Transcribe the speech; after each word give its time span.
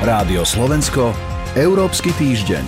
Rádio 0.00 0.48
Slovensko, 0.48 1.12
Európsky 1.52 2.08
týždeň. 2.16 2.64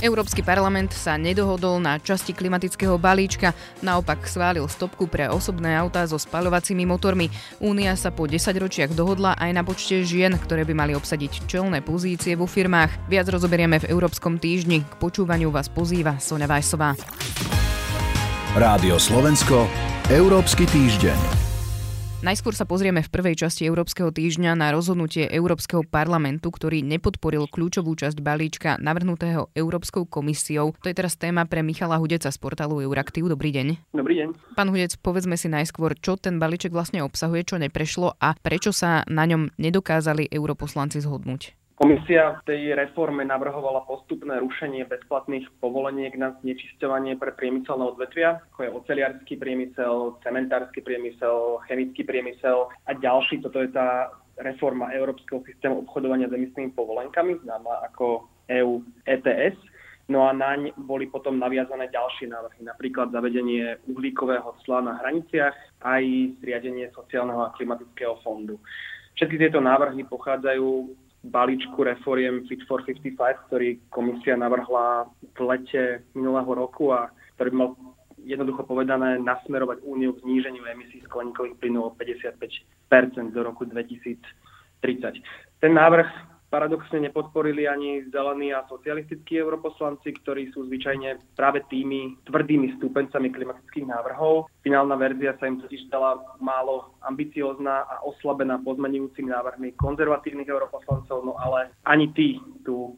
Európsky 0.00 0.40
parlament 0.40 0.96
sa 0.96 1.20
nedohodol 1.20 1.76
na 1.76 2.00
časti 2.00 2.32
klimatického 2.32 2.96
balíčka, 2.96 3.52
naopak 3.84 4.24
schválil 4.24 4.64
stopku 4.72 5.04
pre 5.04 5.28
osobné 5.28 5.76
autá 5.76 6.08
so 6.08 6.16
spaľovacími 6.16 6.88
motormi. 6.88 7.28
Únia 7.60 7.92
sa 7.92 8.08
po 8.08 8.24
10 8.24 8.56
ročiach 8.56 8.96
dohodla 8.96 9.36
aj 9.36 9.52
na 9.52 9.62
počte 9.62 10.00
žien, 10.00 10.32
ktoré 10.32 10.64
by 10.64 10.72
mali 10.72 10.92
obsadiť 10.96 11.44
čelné 11.44 11.84
pozície 11.84 12.32
vo 12.34 12.48
firmách. 12.48 13.06
Viac 13.12 13.28
rozoberieme 13.28 13.84
v 13.84 13.92
Európskom 13.92 14.40
týždni. 14.40 14.80
K 14.80 14.94
počúvaniu 14.96 15.52
vás 15.52 15.68
pozýva 15.68 16.16
Sonja 16.24 16.48
Vajsová. 16.48 16.96
Rádio 18.56 18.96
Slovensko, 18.96 19.68
Európsky 20.08 20.64
týždeň. 20.66 21.41
Najskôr 22.22 22.54
sa 22.54 22.62
pozrieme 22.62 23.02
v 23.02 23.10
prvej 23.10 23.34
časti 23.34 23.66
Európskeho 23.66 24.14
týždňa 24.14 24.54
na 24.54 24.70
rozhodnutie 24.70 25.26
Európskeho 25.26 25.82
parlamentu, 25.82 26.54
ktorý 26.54 26.78
nepodporil 26.86 27.50
kľúčovú 27.50 27.98
časť 27.98 28.22
balíčka 28.22 28.78
navrhnutého 28.78 29.50
Európskou 29.58 30.06
komisiou. 30.06 30.70
To 30.70 30.86
je 30.86 30.94
teraz 30.94 31.18
téma 31.18 31.50
pre 31.50 31.66
Michala 31.66 31.98
Hudeca 31.98 32.30
z 32.30 32.38
portálu 32.38 32.78
Euraktiv. 32.78 33.26
Dobrý 33.26 33.50
deň. 33.50 33.90
Dobrý 33.90 34.22
deň. 34.22 34.54
Pán 34.54 34.70
Hudec, 34.70 34.94
povedzme 35.02 35.34
si 35.34 35.50
najskôr, 35.50 35.98
čo 35.98 36.14
ten 36.14 36.38
balíček 36.38 36.70
vlastne 36.70 37.02
obsahuje, 37.02 37.42
čo 37.42 37.58
neprešlo 37.58 38.14
a 38.22 38.38
prečo 38.38 38.70
sa 38.70 39.02
na 39.10 39.26
ňom 39.26 39.50
nedokázali 39.58 40.30
europoslanci 40.30 41.02
zhodnúť. 41.02 41.58
Komisia 41.82 42.38
v 42.38 42.46
tej 42.46 42.62
reforme 42.78 43.26
navrhovala 43.26 43.82
postupné 43.90 44.38
rušenie 44.38 44.86
bezplatných 44.86 45.50
povoleniek 45.58 46.14
na 46.14 46.30
znečisťovanie 46.38 47.18
pre 47.18 47.34
priemyselné 47.34 47.82
odvetvia, 47.82 48.38
ako 48.54 48.58
je 48.62 48.70
oceliarský 48.70 49.34
priemysel, 49.34 50.14
cementársky 50.22 50.78
priemysel, 50.78 51.58
chemický 51.66 52.06
priemysel 52.06 52.70
a 52.86 52.94
ďalší. 52.94 53.42
Toto 53.42 53.58
je 53.58 53.74
tá 53.74 54.14
reforma 54.38 54.94
Európskeho 54.94 55.42
systému 55.42 55.82
obchodovania 55.82 56.30
s 56.30 56.38
emisnými 56.38 56.70
povolenkami, 56.70 57.42
známa 57.42 57.82
ako 57.90 58.30
EU 58.62 58.78
ETS. 59.02 59.58
No 60.06 60.30
a 60.30 60.30
naň 60.30 60.70
boli 60.78 61.10
potom 61.10 61.42
naviazané 61.42 61.90
ďalšie 61.90 62.30
návrhy, 62.30 62.62
napríklad 62.62 63.10
zavedenie 63.10 63.82
uhlíkového 63.90 64.54
cla 64.62 64.86
na 64.86 65.02
hraniciach 65.02 65.82
aj 65.82 66.02
zriadenie 66.46 66.94
sociálneho 66.94 67.42
a 67.42 67.54
klimatického 67.58 68.22
fondu. 68.22 68.62
Všetky 69.18 69.34
tieto 69.34 69.58
návrhy 69.58 70.06
pochádzajú 70.06 70.94
balíčku 71.22 71.78
reforiem 71.86 72.42
Fit 72.50 72.62
for 72.66 72.82
55, 72.82 73.46
ktorý 73.46 73.78
komisia 73.90 74.34
navrhla 74.34 75.06
v 75.34 75.38
lete 75.46 76.02
minulého 76.18 76.50
roku 76.50 76.90
a 76.90 77.10
ktorý 77.38 77.48
by 77.54 77.56
mal 77.56 77.70
jednoducho 78.22 78.62
povedané 78.66 79.18
nasmerovať 79.18 79.82
úniu 79.82 80.14
k 80.14 80.22
zníženiu 80.22 80.62
emisí 80.66 81.02
skleníkových 81.06 81.58
plynov 81.58 81.94
o 81.94 81.94
55% 81.98 83.34
do 83.34 83.40
roku 83.42 83.66
2030. 83.66 84.22
Ten 85.62 85.72
návrh 85.74 86.31
paradoxne 86.52 87.00
nepodporili 87.00 87.64
ani 87.64 88.04
zelení 88.12 88.52
a 88.52 88.68
socialistickí 88.68 89.40
europoslanci, 89.40 90.12
ktorí 90.20 90.52
sú 90.52 90.68
zvyčajne 90.68 91.32
práve 91.32 91.64
tými 91.72 92.20
tvrdými 92.28 92.76
stúpencami 92.76 93.32
klimatických 93.32 93.88
návrhov. 93.88 94.52
Finálna 94.60 95.00
verzia 95.00 95.32
sa 95.40 95.48
im 95.48 95.64
totiž 95.64 95.88
dala 95.88 96.20
málo 96.44 96.92
ambiciózna 97.08 97.88
a 97.88 98.04
oslabená 98.04 98.60
pozmenujúcimi 98.60 99.32
návrhmi 99.32 99.72
konzervatívnych 99.80 100.52
europoslancov, 100.52 101.24
no 101.24 101.32
ale 101.40 101.72
ani 101.88 102.12
tí 102.12 102.36
tu 102.68 102.92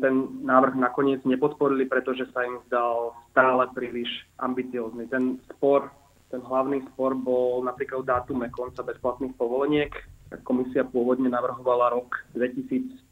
ten 0.00 0.40
návrh 0.40 0.72
nakoniec 0.80 1.20
nepodporili, 1.28 1.84
pretože 1.84 2.24
sa 2.32 2.48
im 2.48 2.64
zdal 2.64 3.12
stále 3.28 3.68
príliš 3.76 4.08
ambiciózny. 4.40 5.04
Ten 5.12 5.36
spor, 5.52 5.92
ten 6.30 6.40
hlavný 6.40 6.86
spor 6.94 7.18
bol 7.18 7.66
napríklad 7.66 8.06
dátume 8.06 8.48
konca 8.54 8.86
bezplatných 8.86 9.34
povoleniek, 9.34 9.90
Komisia 10.46 10.86
pôvodne 10.86 11.26
navrhovala 11.26 11.90
rok 11.90 12.22
2035. 12.38 13.02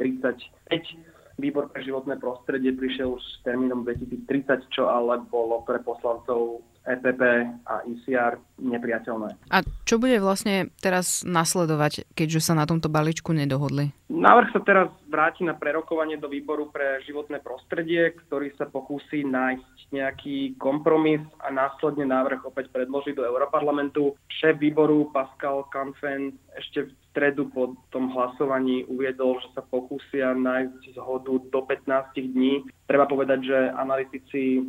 Výbor 1.38 1.70
pre 1.70 1.82
životné 1.82 2.18
prostredie 2.18 2.74
prišiel 2.74 3.14
už 3.18 3.22
s 3.22 3.42
termínom 3.42 3.82
2030, 3.82 4.70
čo 4.74 4.90
ale 4.90 5.22
bolo 5.26 5.62
pre 5.66 5.82
poslancov 5.82 6.62
EPP 6.88 7.22
a 7.68 7.84
ICR 7.84 8.40
nepriateľné. 8.58 9.36
A 9.52 9.56
čo 9.84 10.00
bude 10.00 10.16
vlastne 10.18 10.72
teraz 10.80 11.22
nasledovať, 11.22 12.08
keďže 12.16 12.40
sa 12.50 12.54
na 12.56 12.64
tomto 12.64 12.88
balíčku 12.88 13.30
nedohodli? 13.36 13.92
Návrh 14.08 14.48
sa 14.56 14.60
teraz 14.64 14.88
vráti 15.12 15.44
na 15.44 15.52
prerokovanie 15.52 16.16
do 16.16 16.32
výboru 16.32 16.72
pre 16.72 17.04
životné 17.04 17.44
prostredie, 17.44 18.16
ktorý 18.26 18.56
sa 18.56 18.64
pokúsi 18.64 19.20
nájsť 19.22 19.92
nejaký 19.92 20.56
kompromis 20.56 21.20
a 21.44 21.52
následne 21.52 22.08
návrh 22.08 22.48
opäť 22.48 22.72
predložiť 22.72 23.14
do 23.14 23.28
Europarlamentu. 23.28 24.16
Šéf 24.40 24.56
výboru 24.56 25.12
Pascal 25.12 25.68
Canfen 25.68 26.34
ešte 26.56 26.88
v 26.88 26.90
stredu 27.12 27.50
po 27.52 27.76
tom 27.92 28.08
hlasovaní 28.14 28.86
uviedol, 28.86 29.42
že 29.44 29.50
sa 29.58 29.62
pokúsia 29.66 30.32
nájsť 30.32 30.94
zhodu 30.96 31.34
do 31.50 31.60
15 31.66 32.14
dní. 32.14 32.64
Treba 32.86 33.10
povedať, 33.10 33.44
že 33.44 33.58
analytici 33.76 34.62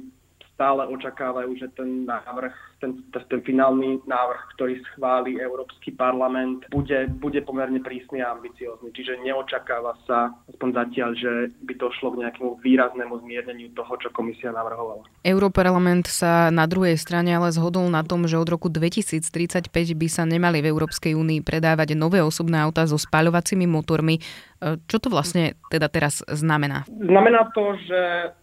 stále 0.60 0.84
očakávajú, 0.92 1.56
že 1.56 1.72
ten 1.72 2.04
návrh, 2.04 2.52
ten, 2.84 3.00
ten 3.16 3.40
finálny 3.48 4.04
návrh, 4.04 4.60
ktorý 4.60 4.84
schváli 4.92 5.40
Európsky 5.40 5.96
parlament, 5.96 6.68
bude, 6.68 7.08
bude 7.16 7.40
pomerne 7.48 7.80
prísny 7.80 8.20
a 8.20 8.36
ambiciózny. 8.36 8.92
Čiže 8.92 9.24
neočakáva 9.24 9.96
sa, 10.04 10.36
aspoň 10.52 10.70
zatiaľ, 10.84 11.10
že 11.16 11.32
by 11.64 11.74
došlo 11.80 12.12
k 12.12 12.28
nejakému 12.28 12.60
výraznému 12.60 13.24
zmierneniu 13.24 13.72
toho, 13.72 13.96
čo 14.04 14.12
komisia 14.12 14.52
navrhovala. 14.52 15.08
Európarlament 15.24 16.12
sa 16.12 16.52
na 16.52 16.68
druhej 16.68 17.00
strane 17.00 17.32
ale 17.32 17.56
zhodol 17.56 17.88
na 17.88 18.04
tom, 18.04 18.28
že 18.28 18.36
od 18.36 18.52
roku 18.52 18.68
2035 18.68 19.72
by 19.72 20.08
sa 20.12 20.28
nemali 20.28 20.60
v 20.60 20.76
Európskej 20.76 21.16
únii 21.16 21.40
predávať 21.40 21.96
nové 21.96 22.20
osobné 22.20 22.60
autá 22.60 22.84
so 22.84 23.00
spaľovacími 23.00 23.64
motormi. 23.64 24.20
E, 24.20 24.76
čo 24.92 25.00
to 25.00 25.08
vlastne 25.08 25.56
teda 25.72 25.88
teraz 25.88 26.20
znamená? 26.28 26.84
Znamená 26.92 27.48
to, 27.56 27.80
že 27.88 28.00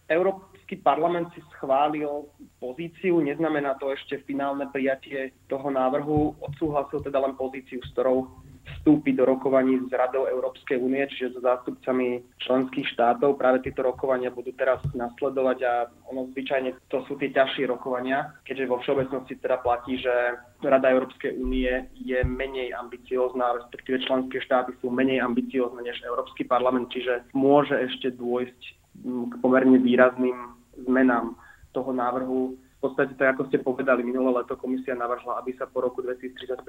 Európa 0.09 0.56
Európsky 0.67 0.83
parlament 0.83 1.31
si 1.31 1.39
schválil 1.55 2.27
pozíciu, 2.59 3.23
neznamená 3.23 3.79
to 3.79 3.87
ešte 3.87 4.19
finálne 4.27 4.67
prijatie 4.67 5.31
toho 5.47 5.71
návrhu, 5.71 6.35
odsúhlasil 6.43 6.99
teda 7.07 7.23
len 7.23 7.39
pozíciu, 7.39 7.79
s 7.79 7.95
ktorou 7.95 8.27
vstúpi 8.67 9.15
do 9.15 9.23
rokovaní 9.23 9.79
s 9.79 9.87
Radou 9.95 10.27
Európskej 10.27 10.75
únie, 10.75 11.07
čiže 11.07 11.39
so 11.39 11.47
zástupcami 11.47 12.19
členských 12.43 12.83
štátov. 12.83 13.39
Práve 13.39 13.63
tieto 13.63 13.79
rokovania 13.79 14.27
budú 14.27 14.51
teraz 14.59 14.83
nasledovať 14.91 15.57
a 15.63 15.87
ono 16.11 16.27
zvyčajne 16.35 16.75
to 16.91 16.99
sú 17.07 17.15
tie 17.15 17.31
ťažšie 17.31 17.63
rokovania, 17.71 18.35
keďže 18.43 18.67
vo 18.67 18.83
všeobecnosti 18.83 19.39
teda 19.39 19.63
platí, 19.63 19.95
že 19.95 20.11
Rada 20.59 20.91
Európskej 20.91 21.39
únie 21.39 21.87
je 21.95 22.19
menej 22.27 22.75
ambiciózna, 22.75 23.55
respektíve 23.55 24.03
členské 24.03 24.43
štáty 24.43 24.75
sú 24.83 24.91
menej 24.91 25.23
ambiciózne 25.23 25.79
než 25.79 26.03
Európsky 26.03 26.43
parlament, 26.43 26.91
čiže 26.91 27.23
môže 27.31 27.71
ešte 27.71 28.11
dôjsť 28.19 28.61
k 29.05 29.33
pomerne 29.39 29.77
výrazným 29.77 30.56
zmenám 30.85 31.35
toho 31.71 31.93
návrhu. 31.93 32.57
V 32.77 32.93
podstate, 32.93 33.17
tak 33.17 33.33
ako 33.33 33.49
ste 33.49 33.57
povedali, 33.65 34.05
minulé 34.05 34.29
leto 34.37 34.53
komisia 34.53 34.93
navrhla, 34.93 35.41
aby 35.41 35.49
sa 35.57 35.65
po 35.65 35.81
roku 35.81 36.05
2035 36.05 36.61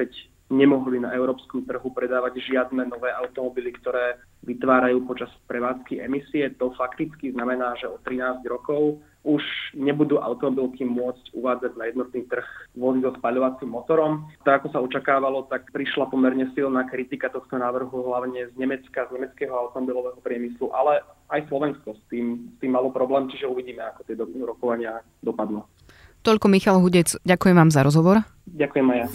nemohli 0.48 1.04
na 1.04 1.12
európskom 1.12 1.68
trhu 1.68 1.92
predávať 1.92 2.40
žiadne 2.48 2.88
nové 2.88 3.12
automobily, 3.12 3.76
ktoré 3.76 4.16
vytvárajú 4.40 5.04
počas 5.04 5.28
prevádzky 5.44 6.00
emisie. 6.00 6.48
To 6.56 6.72
fakticky 6.80 7.36
znamená, 7.36 7.76
že 7.76 7.92
o 7.92 8.00
13 8.00 8.40
rokov 8.48 9.04
už 9.28 9.44
nebudú 9.76 10.16
automobilky 10.16 10.88
môcť 10.88 11.36
uvádzať 11.36 11.72
na 11.76 11.84
jednotný 11.92 12.24
trh 12.24 12.48
vozy 12.72 13.04
so 13.04 13.12
spaľovacím 13.20 13.68
motorom. 13.68 14.32
Tak 14.48 14.64
ako 14.64 14.68
sa 14.72 14.80
očakávalo, 14.80 15.44
tak 15.52 15.68
prišla 15.76 16.08
pomerne 16.08 16.48
silná 16.56 16.88
kritika 16.88 17.28
tohto 17.28 17.60
návrhu 17.60 18.08
hlavne 18.08 18.48
z 18.48 18.54
Nemecka, 18.56 19.04
z 19.12 19.20
nemeckého 19.20 19.52
automobilového 19.52 20.24
priemyslu, 20.24 20.72
ale 20.72 21.04
aj 21.28 21.44
Slovensko 21.52 21.92
s 21.92 22.02
tým, 22.08 22.56
s 22.56 22.56
tým 22.64 22.72
malo 22.72 22.88
problém, 22.88 23.28
čiže 23.28 23.44
uvidíme, 23.44 23.84
ako 23.84 24.00
tie 24.08 24.16
rokovania 24.40 25.04
dopadnú. 25.20 25.60
Toľko 26.22 26.46
Michal 26.50 26.78
Hudec, 26.82 27.14
ďakujem 27.22 27.56
vám 27.56 27.70
za 27.70 27.86
rozhovor. 27.86 28.22
Ďakujem 28.48 28.86
aj 28.90 28.98
ja. 28.98 29.06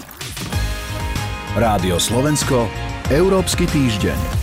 Rádio 1.53 2.02
Slovensko, 2.02 2.66
Európsky 3.14 3.70
týždeň. 3.70 4.42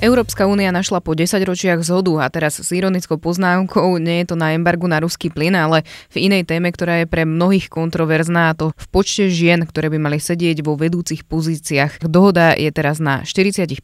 Európska 0.00 0.48
únia 0.48 0.72
našla 0.72 1.04
po 1.04 1.12
10 1.12 1.44
ročiach 1.44 1.84
zhodu 1.84 2.24
a 2.24 2.32
teraz 2.32 2.56
s 2.56 2.72
ironickou 2.72 3.20
poznámkou 3.20 4.00
nie 4.00 4.24
je 4.24 4.32
to 4.32 4.36
na 4.40 4.56
embargu 4.56 4.88
na 4.88 4.96
ruský 4.96 5.28
plyn, 5.28 5.52
ale 5.52 5.84
v 6.08 6.24
inej 6.24 6.48
téme, 6.48 6.72
ktorá 6.72 7.04
je 7.04 7.06
pre 7.06 7.28
mnohých 7.28 7.68
kontroverzná 7.68 8.48
a 8.48 8.56
to 8.56 8.72
v 8.80 8.86
počte 8.88 9.28
žien, 9.28 9.60
ktoré 9.60 9.92
by 9.92 10.00
mali 10.00 10.16
sedieť 10.16 10.64
vo 10.64 10.80
vedúcich 10.80 11.28
pozíciách. 11.28 12.00
Dohoda 12.00 12.56
je 12.56 12.72
teraz 12.72 12.96
na 12.96 13.28
40%. 13.28 13.76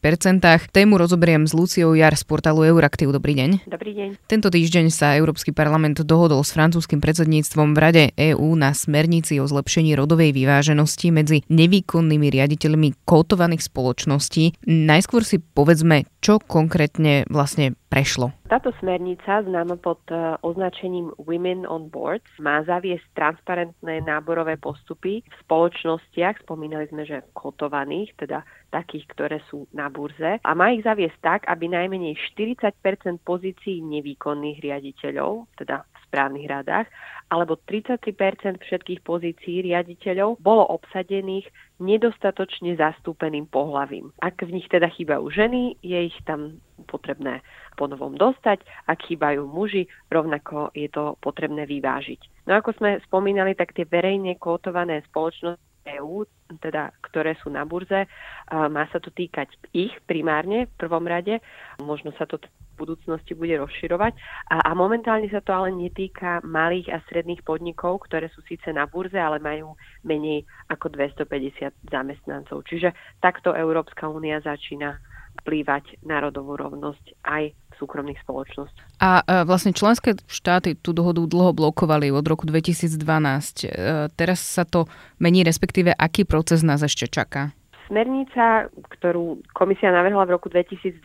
Tému 0.73 0.97
rozoberiem 0.97 1.45
s 1.45 1.53
Luciou 1.53 1.93
Jar 1.93 2.17
z 2.17 2.25
portálu 2.25 2.65
Euraktiv. 2.65 3.13
Dobrý 3.13 3.37
deň. 3.37 3.69
Dobrý 3.69 3.93
deň. 3.93 4.09
Tento 4.25 4.49
týždeň 4.49 4.89
sa 4.89 5.21
Európsky 5.21 5.53
parlament 5.53 6.01
dohodol 6.01 6.41
s 6.49 6.57
francúzským 6.57 7.05
predsedníctvom 7.05 7.77
v 7.77 7.79
Rade 7.79 8.05
EÚ 8.17 8.57
na 8.57 8.73
smernici 8.73 9.37
o 9.37 9.45
zlepšení 9.45 9.93
rodovej 9.93 10.33
vyváženosti 10.33 11.13
medzi 11.13 11.45
nevýkonnými 11.53 12.33
riaditeľmi 12.33 13.05
kotovaných 13.05 13.69
spoločností. 13.69 14.65
Najskôr 14.65 15.21
si 15.21 15.45
povedzme, 15.45 16.06
Čo 16.21 16.43
konkrétne 16.43 17.23
vlastne 17.31 17.79
prešlo? 17.87 18.35
Táto 18.51 18.75
smernica, 18.83 19.47
známa 19.47 19.79
pod 19.79 20.03
e, 20.11 20.39
označením 20.43 21.15
Women 21.23 21.67
on 21.67 21.87
Board, 21.87 22.23
má 22.43 22.63
zaviesť 22.67 23.07
transparentné 23.15 24.03
náborové 24.03 24.59
postupy 24.59 25.23
v 25.23 25.35
spoločnostiach, 25.47 26.43
spomínali 26.43 26.91
sme, 26.91 27.07
že 27.07 27.27
kotovaných, 27.31 28.15
teda 28.19 28.43
takých, 28.75 29.07
ktoré 29.15 29.39
sú 29.47 29.71
na 29.71 29.87
burze, 29.87 30.43
a 30.43 30.51
má 30.55 30.75
ich 30.75 30.83
zaviesť 30.83 31.19
tak, 31.23 31.41
aby 31.47 31.71
najmenej 31.71 32.19
40 32.35 32.75
pozícií 33.23 33.83
nevýkonných 33.83 34.59
riaditeľov, 34.63 35.47
teda 35.59 35.87
správnych 36.17 36.49
radách, 36.49 36.89
alebo 37.29 37.61
33% 37.69 38.17
všetkých 38.65 39.05
pozícií 39.05 39.69
riaditeľov 39.69 40.41
bolo 40.41 40.65
obsadených 40.65 41.45
nedostatočne 41.77 42.73
zastúpeným 42.81 43.45
pohlavím. 43.45 44.17
Ak 44.25 44.41
v 44.41 44.57
nich 44.57 44.65
teda 44.73 44.89
chýbajú 44.89 45.29
ženy, 45.29 45.77
je 45.85 46.09
ich 46.09 46.17
tam 46.25 46.57
potrebné 46.89 47.45
ponovom 47.77 48.17
dostať, 48.17 48.65
ak 48.89 49.13
chýbajú 49.13 49.45
muži, 49.45 49.85
rovnako 50.09 50.73
je 50.73 50.89
to 50.89 51.21
potrebné 51.21 51.69
vyvážiť. 51.69 52.49
No 52.49 52.57
ako 52.57 52.73
sme 52.81 52.97
spomínali, 53.05 53.53
tak 53.53 53.77
tie 53.77 53.85
verejne 53.85 54.41
kotované 54.41 55.05
spoločnosti 55.13 55.61
EÚ, 55.85 56.25
teda, 56.65 56.97
ktoré 57.05 57.37
sú 57.45 57.53
na 57.53 57.69
burze. 57.69 58.09
Má 58.51 58.89
sa 58.89 58.99
to 58.99 59.13
týkať 59.13 59.53
ich 59.71 59.93
primárne 60.09 60.67
v 60.67 60.73
prvom 60.81 61.05
rade. 61.05 61.45
Možno 61.79 62.11
sa 62.17 62.25
to 62.25 62.41
budúcnosti 62.77 63.33
bude 63.33 63.57
rozširovať. 63.57 64.13
A, 64.53 64.69
a 64.69 64.71
momentálne 64.77 65.27
sa 65.33 65.41
to 65.41 65.57
ale 65.57 65.73
netýka 65.73 66.45
malých 66.45 66.93
a 66.93 67.03
stredných 67.09 67.43
podnikov, 67.43 68.05
ktoré 68.07 68.29
sú 68.31 68.45
síce 68.45 68.69
na 68.71 68.85
burze, 68.85 69.17
ale 69.17 69.41
majú 69.41 69.75
menej 70.05 70.45
ako 70.69 70.93
250 70.93 71.73
zamestnancov. 71.89 72.63
Čiže 72.69 72.93
takto 73.25 73.57
Európska 73.57 74.07
únia 74.07 74.45
začína 74.45 75.01
vplývať 75.43 76.01
na 76.05 76.21
rodovú 76.21 76.57
rovnosť 76.57 77.17
aj 77.25 77.53
v 77.53 77.75
súkromných 77.77 78.21
spoločnostiach. 78.25 78.89
A 79.01 79.21
e, 79.21 79.45
vlastne 79.45 79.77
členské 79.77 80.17
štáty 80.25 80.77
tú 80.77 80.97
dohodu 80.97 81.21
dlho 81.25 81.53
blokovali 81.53 82.09
od 82.13 82.25
roku 82.25 82.49
2012. 82.49 82.97
E, 82.97 83.69
teraz 84.17 84.41
sa 84.41 84.65
to 84.65 84.89
mení, 85.21 85.45
respektíve 85.45 85.93
aký 85.93 86.25
proces 86.25 86.65
nás 86.65 86.81
ešte 86.81 87.09
čaká? 87.09 87.56
Smernica, 87.87 88.67
ktorú 88.99 89.39
komisia 89.55 89.95
navrhla 89.95 90.27
v 90.27 90.35
roku 90.35 90.51
2012, 90.51 90.99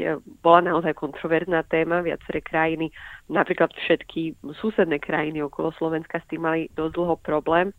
e, 0.00 0.16
bola 0.40 0.64
naozaj 0.64 0.96
kontroverzná 0.96 1.64
téma. 1.68 2.00
Viaceré 2.00 2.40
krajiny, 2.40 2.88
napríklad 3.28 3.68
všetky 3.76 4.36
susedné 4.56 4.98
krajiny 5.04 5.44
okolo 5.44 5.76
Slovenska 5.76 6.20
s 6.20 6.28
tým 6.32 6.48
mali 6.48 6.72
dosť 6.72 6.92
dlho 6.96 7.16
problém. 7.20 7.72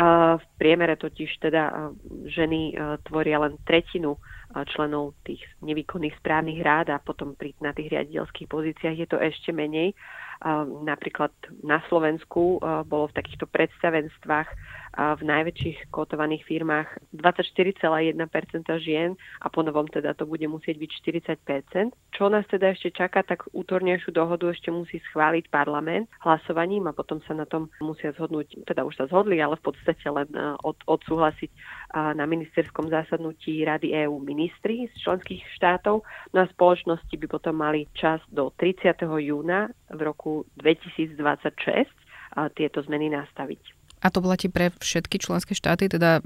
V 0.00 0.44
priemere 0.56 0.96
totiž 0.96 1.44
teda 1.44 1.92
ženy 2.24 2.72
tvoria 3.04 3.42
len 3.42 3.58
tretinu 3.68 4.16
členov 4.72 5.12
tých 5.28 5.44
nevýkonných 5.60 6.16
správnych 6.16 6.62
rád 6.64 6.94
a 6.94 7.02
potom 7.02 7.36
pri, 7.36 7.52
na 7.60 7.76
tých 7.76 7.92
riaditeľských 7.92 8.48
pozíciách 8.48 8.96
je 8.96 9.08
to 9.10 9.18
ešte 9.20 9.52
menej. 9.52 9.92
Napríklad 10.88 11.34
na 11.60 11.84
Slovensku 11.92 12.64
bolo 12.88 13.12
v 13.12 13.16
takýchto 13.18 13.44
predstavenstvách 13.44 14.48
v 15.20 15.22
najväčších 15.22 15.92
kotovaných 15.92 16.48
firmách 16.48 16.88
24,1% 17.14 18.14
žien 18.78 19.18
a 19.42 19.46
po 19.50 19.66
novom 19.66 19.86
teda 19.90 20.14
to 20.14 20.26
bude 20.26 20.46
musieť 20.46 20.78
byť 20.78 20.90
40%. 21.42 21.90
Čo 22.14 22.30
nás 22.30 22.46
teda 22.46 22.70
ešte 22.70 22.94
čaká, 22.94 23.26
tak 23.26 23.50
útornejšiu 23.50 24.14
dohodu 24.14 24.46
ešte 24.50 24.70
musí 24.70 25.02
schváliť 25.10 25.50
parlament 25.50 26.06
hlasovaním 26.22 26.86
a 26.86 26.94
potom 26.94 27.18
sa 27.26 27.34
na 27.34 27.46
tom 27.46 27.66
musia 27.82 28.14
zhodnúť, 28.14 28.62
teda 28.66 28.86
už 28.86 28.94
sa 28.94 29.04
zhodli, 29.10 29.42
ale 29.42 29.58
v 29.58 29.64
podstate 29.72 30.06
len 30.06 30.30
e, 30.30 30.54
od, 30.62 30.78
odsúhlasiť 30.86 31.50
na 31.90 32.22
ministerskom 32.22 32.86
zásadnutí 32.86 33.66
Rady 33.66 34.06
EÚ 34.06 34.22
ministri 34.22 34.86
z 34.86 34.94
členských 35.02 35.42
štátov. 35.58 36.06
No 36.30 36.38
a 36.38 36.46
spoločnosti 36.46 37.10
by 37.10 37.26
potom 37.26 37.58
mali 37.58 37.90
čas 37.98 38.22
do 38.30 38.54
30. 38.54 38.94
júna 39.26 39.74
v 39.90 40.00
roku 40.06 40.46
2026 40.62 41.18
tieto 42.54 42.78
zmeny 42.86 43.10
nastaviť. 43.10 43.79
A 44.00 44.08
to 44.08 44.24
platí 44.24 44.48
pre 44.48 44.72
všetky 44.80 45.20
členské 45.20 45.52
štáty, 45.52 45.92
teda 45.92 46.18
e, 46.18 46.20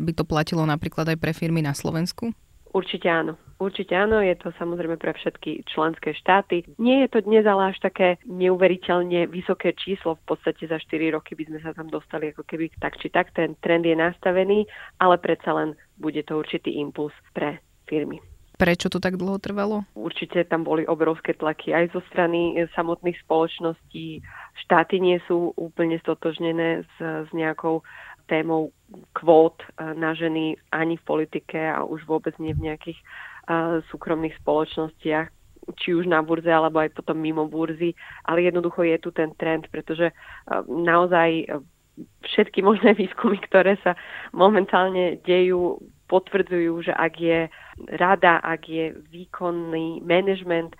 by 0.00 0.12
to 0.16 0.24
platilo 0.24 0.64
napríklad 0.64 1.08
aj 1.12 1.18
pre 1.20 1.36
firmy 1.36 1.60
na 1.60 1.76
Slovensku? 1.76 2.32
Určite 2.72 3.08
áno. 3.08 3.36
Určite 3.58 3.96
áno, 3.96 4.22
je 4.22 4.38
to 4.38 4.54
samozrejme 4.54 5.00
pre 5.02 5.10
všetky 5.16 5.66
členské 5.66 6.14
štáty. 6.14 6.62
Nie 6.78 7.04
je 7.04 7.08
to 7.10 7.26
dnes 7.26 7.42
ale 7.42 7.74
až 7.74 7.82
také 7.82 8.22
neuveriteľne 8.28 9.26
vysoké 9.26 9.74
číslo, 9.74 10.14
v 10.22 10.36
podstate 10.36 10.68
za 10.68 10.78
4 10.78 11.16
roky 11.16 11.34
by 11.34 11.44
sme 11.48 11.58
sa 11.64 11.74
tam 11.74 11.90
dostali 11.90 12.30
ako 12.30 12.46
keby 12.46 12.70
tak 12.78 13.00
či 13.02 13.10
tak, 13.10 13.34
ten 13.34 13.58
trend 13.58 13.82
je 13.82 13.98
nastavený, 13.98 14.68
ale 15.02 15.18
predsa 15.18 15.50
len 15.58 15.74
bude 15.98 16.22
to 16.22 16.38
určitý 16.38 16.78
impuls 16.78 17.12
pre 17.34 17.58
firmy. 17.90 18.22
Prečo 18.58 18.90
to 18.90 18.98
tak 18.98 19.14
dlho 19.14 19.38
trvalo? 19.38 19.86
Určite 19.94 20.42
tam 20.42 20.66
boli 20.66 20.82
obrovské 20.82 21.30
tlaky 21.30 21.70
aj 21.70 21.94
zo 21.94 22.02
strany 22.10 22.58
samotných 22.74 23.14
spoločností. 23.22 24.18
Štáty 24.64 24.98
nie 24.98 25.22
sú 25.30 25.54
úplne 25.54 25.98
stotožnené 26.02 26.82
s, 26.82 26.94
s 26.98 27.30
nejakou 27.30 27.86
témou 28.28 28.70
kvót 29.16 29.64
eh, 29.64 29.94
na 29.96 30.12
ženy 30.12 30.60
ani 30.70 31.00
v 31.00 31.06
politike 31.08 31.56
a 31.56 31.82
už 31.82 32.04
vôbec 32.04 32.36
nie 32.36 32.52
v 32.52 32.70
nejakých 32.70 32.98
uh, 33.48 33.80
súkromných 33.88 34.36
spoločnostiach 34.44 35.32
či 35.68 35.92
už 35.92 36.08
na 36.08 36.24
burze, 36.24 36.48
alebo 36.48 36.80
aj 36.80 36.96
potom 36.96 37.20
mimo 37.20 37.44
burzy. 37.44 37.92
Ale 38.24 38.40
jednoducho 38.40 38.88
je 38.88 38.96
tu 39.04 39.12
ten 39.12 39.36
trend, 39.36 39.68
pretože 39.68 40.08
uh, 40.08 40.64
naozaj 40.64 41.44
všetky 42.24 42.62
možné 42.64 42.94
výskumy, 42.96 43.36
ktoré 43.44 43.76
sa 43.84 43.92
momentálne 44.32 45.20
dejú, 45.28 45.76
potvrdzujú, 46.08 46.88
že 46.88 46.92
ak 46.96 47.14
je 47.20 47.38
rada, 48.00 48.40
ak 48.40 48.64
je 48.64 48.96
výkonný 49.12 50.00
manažment 50.00 50.72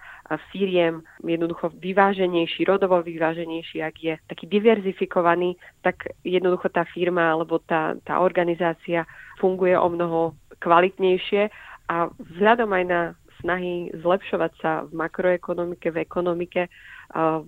firiem 0.52 1.00
jednoducho 1.24 1.72
vyváženejší, 1.72 2.68
rodovo 2.68 3.00
vyváženejší, 3.00 3.80
ak 3.80 3.96
je 3.96 4.14
taký 4.28 4.44
diverzifikovaný, 4.44 5.56
tak 5.80 6.12
jednoducho 6.20 6.68
tá 6.68 6.84
firma 6.84 7.32
alebo 7.32 7.56
tá, 7.64 7.96
tá 8.04 8.20
organizácia 8.20 9.08
funguje 9.40 9.72
o 9.72 9.88
mnoho 9.88 10.36
kvalitnejšie 10.60 11.48
a 11.88 12.12
vzhľadom 12.12 12.68
aj 12.76 12.84
na 12.84 13.00
snahy 13.40 13.94
zlepšovať 13.94 14.52
sa 14.60 14.84
v 14.84 14.92
makroekonomike, 14.98 15.88
v 15.94 16.02
ekonomike 16.02 16.66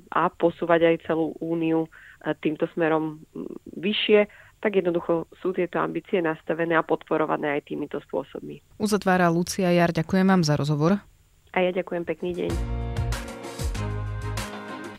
a 0.08 0.22
posúvať 0.38 0.80
aj 0.94 0.96
celú 1.10 1.34
úniu 1.42 1.90
týmto 2.40 2.70
smerom 2.72 3.20
vyššie, 3.76 4.30
tak 4.60 4.76
jednoducho 4.76 5.26
sú 5.40 5.56
tieto 5.56 5.80
ambície 5.80 6.20
nastavené 6.20 6.76
a 6.76 6.84
podporované 6.84 7.58
aj 7.58 7.72
týmito 7.72 7.98
spôsobmi. 8.06 8.60
Uzatvára 8.76 9.32
Lucia 9.32 9.72
Jar, 9.72 9.90
ďakujem 9.90 10.28
vám 10.28 10.44
za 10.44 10.54
rozhovor. 10.54 11.00
A 11.50 11.66
ja 11.66 11.70
ďakujem 11.74 12.04
pekný 12.06 12.30
deň. 12.36 12.50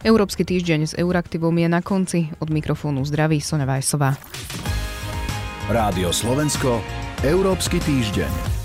Európsky 0.02 0.42
týždeň 0.42 0.80
s 0.90 0.94
Euraktivom 0.98 1.54
je 1.62 1.68
na 1.70 1.82
konci. 1.86 2.34
Od 2.42 2.50
mikrofónu 2.50 3.06
zdraví 3.06 3.38
Sonja 3.38 3.70
Vajsová. 3.70 4.18
Rádio 5.70 6.10
Slovensko, 6.10 6.82
Európsky 7.22 7.78
týždeň. 7.78 8.61